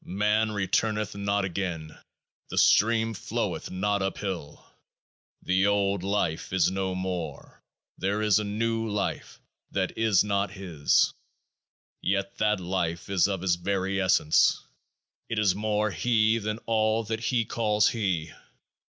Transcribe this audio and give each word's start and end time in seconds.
Man 0.03 0.51
returneth 0.51 1.13
not 1.15 1.45
again; 1.45 1.95
the 2.49 2.57
stream 2.57 3.13
floweth 3.13 3.69
not 3.69 4.01
uphill; 4.01 4.65
the 5.43 5.67
old 5.67 6.01
life 6.01 6.51
is 6.51 6.71
no 6.71 6.95
more; 6.95 7.61
there 7.99 8.23
is 8.23 8.39
a 8.39 8.43
new 8.43 8.89
life 8.89 9.39
that 9.69 9.95
is 9.99 10.23
not 10.23 10.49
his. 10.53 11.13
Yet 12.01 12.39
that 12.39 12.59
life 12.59 13.11
is 13.11 13.27
of 13.27 13.41
his 13.43 13.57
very 13.57 14.01
essence; 14.01 14.63
it 15.29 15.37
is 15.37 15.53
more 15.53 15.91
He 15.91 16.39
than 16.39 16.57
all 16.65 17.03
that 17.03 17.19
he 17.19 17.45
calls 17.45 17.89
He. 17.89 18.33